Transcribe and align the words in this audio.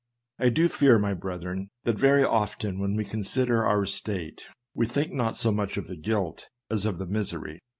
I 0.39 0.49
do 0.49 0.67
fear, 0.67 0.97
my 0.97 1.13
brethren, 1.13 1.69
that 1.83 1.95
very 1.95 2.23
often 2.23 2.79
when 2.79 2.95
we 2.95 3.05
consider 3.05 3.63
our 3.63 3.85
state, 3.85 4.47
we 4.73 4.87
think 4.87 5.13
not 5.13 5.37
so 5.37 5.51
much 5.51 5.77
of 5.77 5.85
the 5.85 5.95
guilt 5.95 6.47
as 6.71 6.87
of 6.87 6.97
the 6.97 7.05
misery. 7.05 7.59